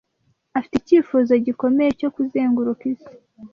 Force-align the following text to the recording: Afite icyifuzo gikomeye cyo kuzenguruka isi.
Afite 0.57 0.75
icyifuzo 0.77 1.31
gikomeye 1.45 1.91
cyo 1.99 2.09
kuzenguruka 2.15 2.83
isi. 2.93 3.13